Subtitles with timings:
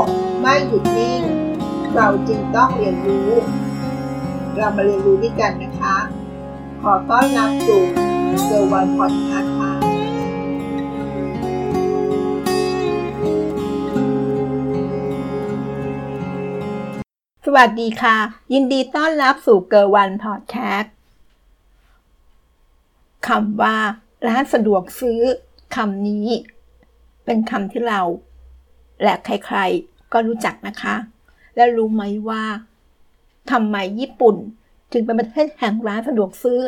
[0.00, 0.04] ก
[0.40, 1.22] ไม่หยุดนิ่ง
[1.94, 3.30] เราจึงต้องเรียนรู้
[4.56, 5.96] เรามาเรียนรู้ด้วยกันนะคะ
[6.82, 7.82] ขอต้อนรับสู่
[8.44, 9.72] เซอร์วันพอดคาส์ค่ะ
[17.46, 18.16] สวัสดีค่ะ
[18.52, 20.94] ยินดีต้อนรับสู่เกอร์วันพอดแคสต์
[23.28, 23.76] คำว่า
[24.26, 25.20] ร้านสะดวกซื้อ
[25.76, 26.28] คำนี้
[27.24, 28.02] เป็นคำที่เรา
[29.02, 30.94] และใครๆก็รู้จักนะคะ
[31.56, 32.44] และรู้ไหมว่า
[33.50, 34.36] ทำไมญี่ปุ่น
[34.92, 36.60] ถึงเป็นประเทศแห่งร้านสะดวกซื้อ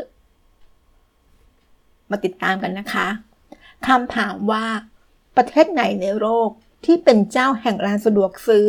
[2.10, 3.08] มาติดตามกันนะคะ
[3.86, 4.64] คำถามว่า
[5.36, 6.48] ประเทศไหนในโลก
[6.84, 8.68] ที่เป็นเจ้าแห่งร้านสะดวกซื้อ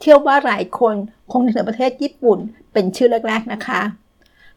[0.00, 0.94] เชื่อว่าหลายคน
[1.30, 2.38] คงนึกถึงประเทศญี่ปุ่น
[2.72, 3.82] เป็นชื่อแรก ๆนะคะ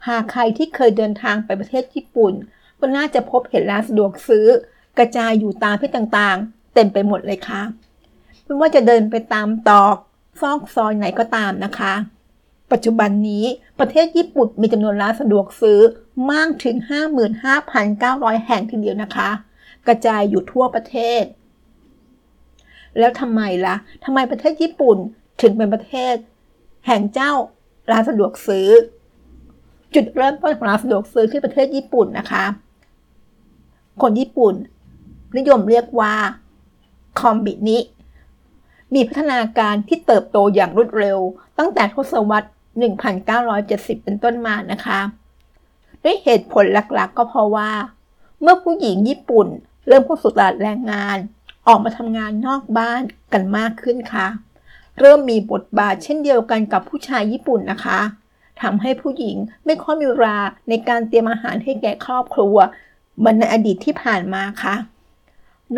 [0.07, 2.34] หากใครที่เคยเดินทางไปประเทศญี่ปุ่น
[2.79, 4.48] ก็น่าจะพบเห็นร้านสะดวกซื้อ
[4.97, 7.62] กระจายอยู่ตามที่ต่างๆ เต็มไปหมดเลยค่ะ
[8.43, 9.95] ไม่ว่าจะเดินไปตามตอก
[10.41, 11.93] ซอกซอยไหนก็ตามนะคะ
[12.71, 13.45] ปัจจุบันนี้
[13.79, 15.79] ประเทศญี่ปุ่นมีจำนวนร้านสะดวกซื้อ
[16.31, 16.76] มากถึง
[17.62, 19.29] 55,900 แห่งทีเดียวนะคะ
[19.87, 21.23] กระจายอยู่ทั่วประเทศ
[22.99, 24.98] แล้วทำไมละ่ะทำไมประเทศญี่ปุ่น
[25.41, 26.15] ถึงเป็นประเทศ
[26.87, 27.32] แห่งเจ้า
[27.91, 28.67] ร้านสะดวกซื้อ
[29.95, 32.45] จุดเริ่มต้นของร้านสะดวกซื้อที่ประเทศญี่ปุ่นนะคะ
[34.01, 34.54] คนญี่ปุ่น
[35.35, 36.15] นิยมเรียกว่า
[37.20, 37.79] คอมบินิ
[38.93, 41.20] มีพัฒนาการที่เติบโตอย่างรวดเร็ว
[41.57, 42.49] ตั้งแต่ทศวรรษ
[43.25, 44.99] 1970 เป็นต้นมานะคะ
[46.03, 47.71] ด้วยเหตุผลหลักๆ ก็เพราะว่า
[48.41, 49.48] เมื่อผู้หญิงญี่ปุ่น
[49.87, 51.17] เริ่มเข้าสู่ตลาดแรงงาน
[51.67, 53.01] ออกมาทำงานนอกบ้าน
[53.33, 54.27] กันมากขึ้นค่ะ
[54.99, 57.99] เริ่มมีบทบาทเช่นเดียวกันกับผู้ชายญี่ปุ่นนะคะ
[58.61, 60.39] ทำให้ผู้หญิงไม่ค่อยมีเวลา
[60.70, 62.55] ในการเตรียมอาหารให้แก่ครอบครัว
[63.17, 64.75] เหมือนในอดีตที่ผ่านมาค่ะ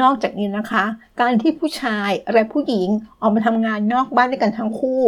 [0.02, 0.86] นอกจากนี้นะคะ
[1.22, 2.88] การที่ผู้ชายและผู้หญิง
[3.22, 5.02] ออกมาทำงานนอกบ้านด้วยกันทั้งคู่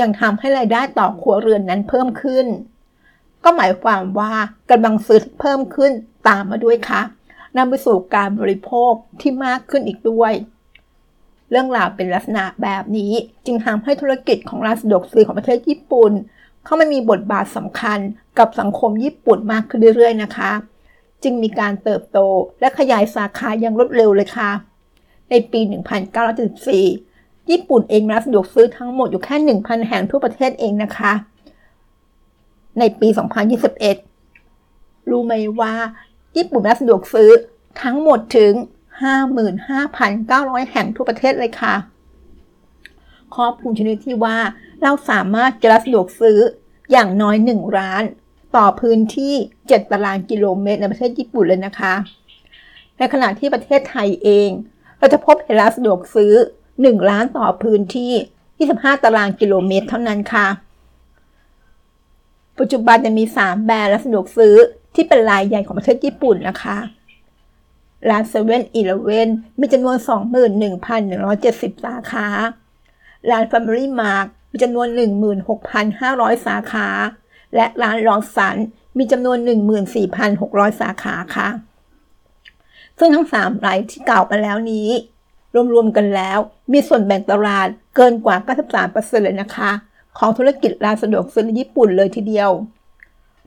[0.00, 2.46] ยังทำให้รายได้ต่อครัวเรือนนั้นเพิ่มขึ้น
[3.44, 4.32] ก็หมายความว่า
[4.70, 5.92] กำลังซื้อเพิ่มขึ้น
[6.28, 7.02] ตามมาด้วยค่ะ
[7.56, 10.32] นำไปสู่การบริโภคที่มากขึ้นอีกด้วย
[11.50, 13.12] เรื่องราวเป็นลักษณะแบบนี้
[13.46, 16.12] จึงทำให้ธุรกิจของร้านสะดวกซื้อของประเทศญี่ปุ่น
[16.64, 17.98] เข้ามามีบทบาทสำคัญ
[18.38, 20.50] กับสังคมญี่ปุ่นมากขึ้นเรื่อยๆนะคะ
[21.24, 22.18] จึงมีการเติบโต
[22.60, 24.50] และขยายสาขาอย่างรวดเร็วเลยค่ะ
[25.30, 25.60] ในปี
[26.54, 31.12] 1974 ญี่ปุ่นเองร้านสะดวกซื้อทั้งหมดอยู่แค่ 1,000 แห่งทั่วประเทศเองนะคะ
[32.78, 33.08] ในปี
[34.28, 35.74] 2021 รู้ไหมว่า
[36.36, 37.30] ญี่ปุ่นร้านสะดวกซื้อ
[37.82, 38.52] ทั้งหมดถึง
[39.42, 41.74] 55,900 แห่งทั่วประเทศเลยค่ะ
[43.34, 44.36] ครอบคลุมชนิดที่ว่า
[44.82, 46.38] เราสามารถจะร้านสะดวกซื้อ
[46.92, 48.02] อย่างน้อย1ร้าน
[48.56, 51.94] ต่อพื้นที่ 7 ตารางกิโลเมตร ในประเทศญี่ปุ่นเลยนะคะ
[52.96, 54.50] ในขณะที่ประเทศไทยเอง
[54.98, 56.32] เราจะพบเห็นร้านสะดวกซื้อ
[56.72, 58.12] 1 ล้านต่อพื้นที่
[58.82, 60.46] 25 ตารางกิโลเมตรเท่านั้นค่ะ
[62.58, 64.54] ปัจจุบันจะมี 3 แบรนด์ร้านสะดวกซื้อ
[64.94, 66.78] ที่เป็นรายใหญ่ของประเทศญี่ปุ่นนะคะ
[68.10, 69.28] ร้านเซเว่นอีเลเว่น
[69.60, 69.96] มีจำนวน
[70.90, 72.26] 21,170 สาขา
[73.30, 74.86] ร้าน Family Mart มีจำนวน
[75.66, 76.88] 16,500 สาขา
[77.54, 78.56] และร้านรองสัน
[78.98, 79.38] มีจำนวน
[80.08, 81.48] 14,600 สาขาค่ะ
[82.98, 84.88] ซึ่งทั้ง3รายที่กล่าวไปแล้วนี้
[85.74, 86.38] รวมๆกันแล้ว
[86.72, 88.36] มีส่วนแบ่งตลาดเกินกว่า
[88.84, 89.70] 93%เลยนะคะ
[90.18, 92.50] ของธุรกิจร้านสะดวกซื้อในญี่ปุ่นเลยทีเดียว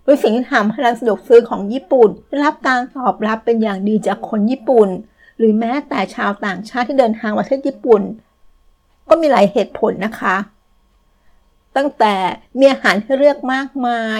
[0.03, 4.89] โดยสิ่งที่ทำให้ร้านสะดวกซื้อของญี่ปุ่นได้รับการตอบรับเป็นอย่างดีจากคนญี่ปุ่น
[5.37, 8.01] หรือแม้แต่ชาวต่างชาติที่เดินทางมาประเทศญี่ปุ่น
[9.09, 10.35] ก็มีหลายเหตุผลนะคะ
[11.75, 12.15] ตั้งแต่
[12.59, 14.03] มีอาหารให้เลือกมากมา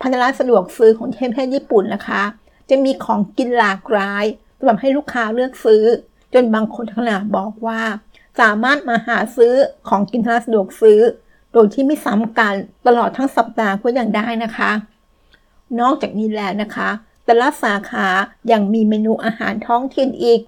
[0.00, 2.22] พันร้านสะดวกซื้อของเทมเพศญี่ปุ่นนะคะ
[2.70, 4.24] จะมีของกินหลากหลาย
[4.58, 5.84] สำหรับให้ลูกค้าเลือกซื้อ
[6.34, 7.82] จนบางคนขนาดบอกว่า
[8.40, 9.54] สามารถมาหาซื้อ
[9.88, 11.00] ของกินร้านสะดวกซื้อ
[11.52, 12.54] โดยที่ไม่ซ้ำกัน
[12.86, 14.70] ตลอดทั้งสัปดาห์ก็ยังได้นะคะ
[15.80, 16.88] นอกจากนี้แล้วนะคะ
[17.24, 18.08] แต่ละสาขา
[18.52, 20.40] ยังมีเมนูอาหารท้องถิ่นอีก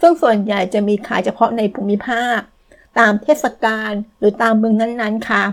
[0.00, 2.38] ซึ่งส่วนใหญ่จะมีขายเฉพาะในภูมิภาค
[2.98, 5.44] ตามเทศกาลหรือตามเมืองนั้นๆค่ะ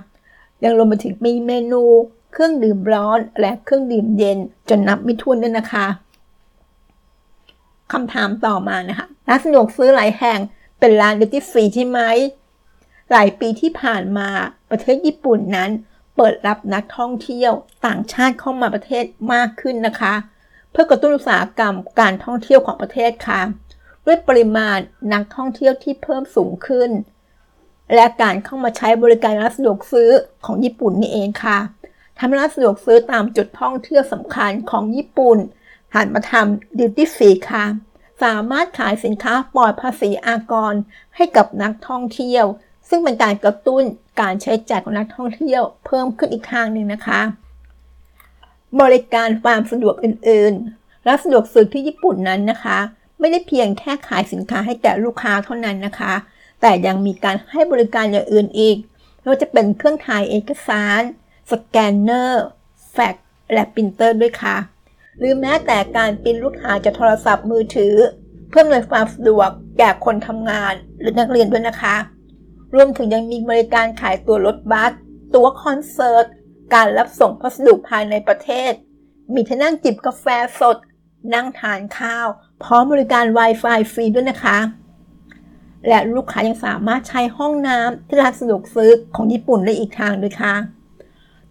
[0.65, 1.83] ยังรวมไปถึงมีเมนู
[2.33, 4.37] เครื่องดื่มร้อน และเครื่องดื่มเย็น
[4.69, 5.87] จนนับไม่ถ้วนด้วยนะคะ
[7.91, 10.39] คำถามต่อมานะคะร้านสะดวกซื้อหลายแห่ง
[10.79, 11.99] เป็นร้านดิจิฟรีใช่ไหม
[13.11, 14.29] หลายปีที่ผ่านมา
[14.69, 15.71] ประเทศญี่ปุ่นนั้น
[16.15, 17.51] เปิดรับนักท่องเที่ยว
[17.85, 20.13] ต่างชาติเข้ามาประเทศมากขึ้นนะคะ
[20.71, 23.41] เพื่อกระตุ้นอุตสาหกรรมการท่องเที่ยวของประเทศค่ะ
[24.05, 24.77] ด้วยปริมาณ
[25.13, 26.89] นักท่องเที่ยวที่เพิ่มสูงขึ้น
[27.93, 30.09] และการเข้ามาใช้บริการร้านสะดวกซื้อ
[30.45, 31.57] ของญี่ปุ่นนี่เองค่ะ
[32.19, 35.37] ทำร้านสะดวกซื้อตามจุดท่องเที่ยวสำคัญของญี่ปุ่น
[35.95, 37.65] หันมาทำดิวตี้ฟรีค่ะ
[38.23, 40.73] สามารถขายสินค้าปลอดภาษีอากร
[41.15, 42.45] ให้กับนักท่องเที่ยว
[42.89, 43.83] ซึ่งเป็นการกระตุ้น
[44.21, 47.21] การใช้จ่ายของนักท่องเที่ยว เพิ่มขึ้นอีกทางหนึ่งนะคะ
[48.81, 52.79] บริการความสะดวกอื่นๆและสะดวกซื้อที่ญี่ปุ่นนั้นนะคะ
[53.19, 56.13] ไม่ได้เพียงแค่ขายสินค้าให้แก่ลูกค้าเท่านั้นนะคะ
[56.67, 58.77] แต่ยังมีการให้บริการอย่างอื่นอีก
[59.19, 61.01] ไม่ว่าจะเป็นเครื่องถ่ายเอกสาร
[61.51, 62.45] สแกนเนอร์
[62.91, 64.55] แฟกซ์และปรินเตอร์ด้วยค่ะ
[65.19, 67.95] หรือแม้แต่การปรินรูปถ่ายจากโทรศัพท์มือถือ
[68.49, 71.95] เพื่ออำนวยความสะดวกแก่คนทำงานหรือนักเรียนด้วยนะคะ
[72.75, 74.91] รวมถึงยังมีบริการขายตั๋วรถบัส
[75.33, 76.25] ตั๋วคอนเสิร์ต
[76.73, 78.71] การรับส่งพัสดุภายในประเทศ
[79.33, 80.25] มีที่นั่งจิบกาแฟ
[80.59, 80.77] สด
[81.33, 82.27] นั่งทานข้าว
[82.63, 84.59] พร้อมบริการ Wi-Fi ฟรีด้วยนะคะ
[85.87, 90.55] และลูกค้ายังสามารถใช้ห้องน้ำที่ร้านสะดวกซื้อของญี่ปุ่นได้อีกทางด้วยค่ะ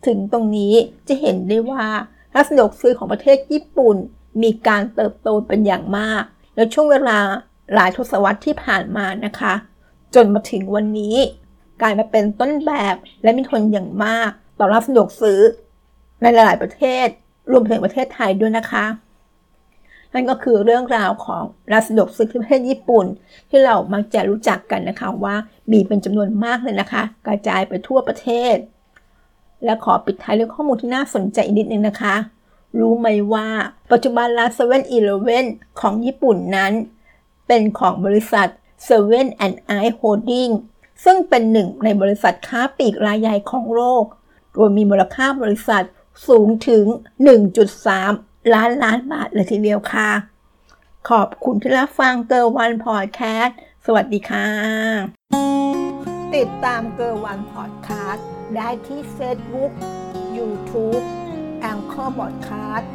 [0.06, 0.74] ถึงตรงนี้
[1.08, 1.86] จะเห็นได้ว่า
[2.34, 3.96] ร้านสะดวกซื้อของประเทศญี่ปุ่น
[4.42, 6.22] มีการเติบโตเป็นอย่างมาก
[6.56, 7.18] ในช่วงเวลา
[7.74, 9.54] หลายทศวรรษที่ผ่านมานะคะ
[10.14, 11.16] จนมาถึงวันนี้
[11.82, 15.40] กลายมาเป็นต้นแบบและมีคนอย่างมาก ต่อร้านสะดวกซื้อ
[16.22, 17.06] ในหลาย ๆ ประเทศ
[17.52, 18.84] รวมถึงประเทศไทยด้วยนะคะ
[20.14, 23.06] นั่นก็คือเรื่องราวของร้านสะดวกซื้อที่ประเทศญี่ปุ่น
[23.50, 25.34] ที่เรามักจะรู้จักกันนะคะว่า
[25.70, 28.56] มีเป็นจำนวนมากเลยนะคะ กระจายไปทั่วประเทศ
[29.64, 32.14] และขอปิดท้ายด้วยข้อมูลที่น่าสนใจอีกนิดนึงนะคะ
[32.78, 33.48] รู้ไหมว่า
[33.92, 35.46] ปัจจุบันร้านเซเว่นอีเลเว่น
[35.80, 36.72] ของญี่ปุ่นนั้น
[37.46, 38.48] เป็นของบริษัท
[38.88, 40.52] Seven and I Holding
[41.04, 44.04] ซึ่งเป็นหนึ่งในบริษัทค้าปลีกรายใหญ่ของโลก
[44.52, 45.84] โดยมีมูลค่าบริษัท
[46.28, 46.84] สูงถึง
[47.64, 50.10] 1.3 ล้านล้านบาทเลยทีเดียวค่ะ
[51.10, 54.48] ขอบคุณที่รับฟังเกอร์วันพอดแคสต์สวัสดีค่ะ
[56.34, 58.26] ติดตามเกอร์วันพอดแคสต์
[58.56, 59.72] ได้ที่ Facebook
[60.36, 61.04] YouTube
[61.60, 62.90] Anchor พอดแคสต์